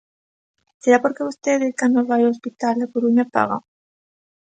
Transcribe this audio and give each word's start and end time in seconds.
¿Será 0.81 0.97
porque 1.03 1.27
vostede 1.29 1.75
cando 1.79 2.07
vai 2.09 2.21
ao 2.23 2.31
hospital 2.33 2.73
da 2.77 2.91
Coruña 2.93 3.25
paga? 3.35 3.57